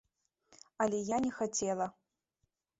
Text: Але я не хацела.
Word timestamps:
Але 0.85 0.97
я 1.15 1.21
не 1.27 1.31
хацела. 1.39 1.87